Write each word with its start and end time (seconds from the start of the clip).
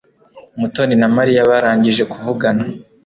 Mutoni 0.59 0.95
na 1.01 1.07
Mariya 1.15 1.47
barangije 1.51 2.03
kuvugana. 2.11 2.63